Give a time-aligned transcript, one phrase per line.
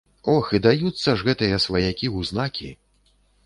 [0.35, 2.69] Ох, і даюцца ж гэтыя сваякі ў знакі.